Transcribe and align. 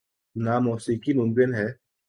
نہ 0.35 0.53
موسیقی 0.59 1.11
ممکن 1.13 1.49
ہے۔ 1.55 1.67